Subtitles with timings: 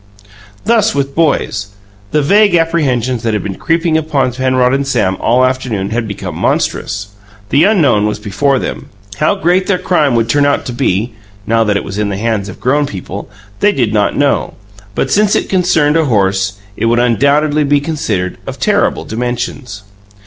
[0.65, 1.67] Thus with boys.
[2.09, 6.33] The vague apprehensions that had been creeping upon Penrod and Sam all afternoon had become
[6.35, 7.09] monstrous;
[7.49, 8.89] the unknown was before them.
[9.17, 11.13] How great their crime would turn out to be
[11.45, 13.29] (now that it was in the hands of grown people)
[13.59, 14.55] they did not know;
[14.95, 19.83] but, since it concerned a horse, it would undoubtedly be considered of terrible dimensions.